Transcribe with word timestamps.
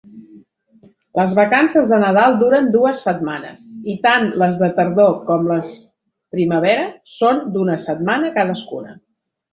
Les 1.17 1.35
vacances 1.39 1.85
de 1.91 1.99
Nadal 2.03 2.37
duren 2.39 2.71
dues 2.77 3.03
setmanes, 3.09 3.61
i 3.93 3.97
tant 4.07 4.27
les 4.45 4.57
de 4.63 4.71
tardor 4.79 5.13
com 5.31 5.45
les 5.53 5.71
primavera 6.37 6.89
són 7.19 7.47
d'una 7.59 7.77
setmana 7.89 8.37
cadascuna. 8.41 8.97